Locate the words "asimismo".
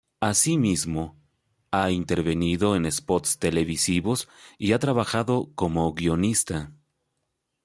0.19-1.03